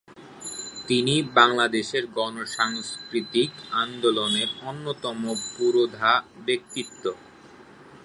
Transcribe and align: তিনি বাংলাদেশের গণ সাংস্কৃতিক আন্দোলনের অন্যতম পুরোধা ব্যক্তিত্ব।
তিনি 0.87 1.15
বাংলাদেশের 1.37 2.03
গণ 2.17 2.35
সাংস্কৃতিক 2.55 3.51
আন্দোলনের 3.81 4.49
অন্যতম 4.61 5.19
পুরোধা 5.51 6.11
ব্যক্তিত্ব। 6.45 7.03